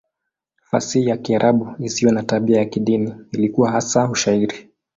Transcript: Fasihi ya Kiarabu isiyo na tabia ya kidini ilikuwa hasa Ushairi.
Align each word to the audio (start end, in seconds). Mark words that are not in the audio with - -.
Fasihi 0.69 1.09
ya 1.09 1.17
Kiarabu 1.17 1.75
isiyo 1.79 2.11
na 2.11 2.23
tabia 2.23 2.57
ya 2.57 2.65
kidini 2.65 3.15
ilikuwa 3.31 3.71
hasa 3.71 4.09
Ushairi. 4.09 4.67